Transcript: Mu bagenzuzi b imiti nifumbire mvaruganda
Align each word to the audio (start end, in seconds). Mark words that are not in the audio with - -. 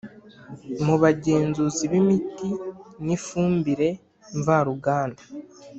Mu 0.85 0.95
bagenzuzi 1.03 1.83
b 1.91 1.93
imiti 2.01 2.49
nifumbire 3.05 3.89
mvaruganda 4.39 5.21